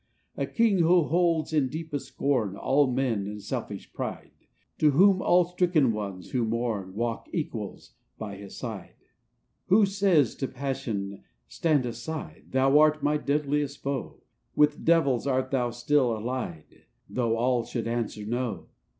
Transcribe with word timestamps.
v 0.35 0.41
"A 0.41 0.45
king, 0.47 0.79
who 0.79 1.03
holds 1.03 1.53
in 1.53 1.69
deepest 1.69 2.07
scorn 2.07 2.55
All 2.57 2.91
mean 2.91 3.27
and 3.27 3.39
selfish 3.39 3.93
pride; 3.93 4.31
To 4.79 4.89
whom 4.89 5.21
all 5.21 5.45
stricken 5.45 5.93
ones 5.93 6.31
who 6.31 6.43
mourn, 6.43 6.95
Walk 6.95 7.29
equals 7.31 7.93
by 8.17 8.35
his 8.35 8.57
side. 8.57 8.95
KING 8.97 9.67
WILL. 9.69 9.77
99 9.77 9.79
"Who 9.79 9.85
says 9.85 10.35
to 10.37 10.47
Passion, 10.47 11.23
'Stand 11.47 11.85
aside; 11.85 12.45
Thou 12.49 12.79
art 12.79 13.03
my 13.03 13.17
deadliest 13.17 13.83
foe: 13.83 14.23
With 14.55 14.83
devils 14.83 15.27
art 15.27 15.51
thou 15.51 15.69
still 15.69 16.17
allied, 16.17 16.85
Though 17.07 17.37
all 17.37 17.63
should 17.63 17.87
answer 17.87 18.25
no 18.25 18.69